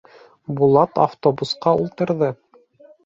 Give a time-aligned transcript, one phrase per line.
[0.61, 2.31] Булат автобусҡа ултырҙы.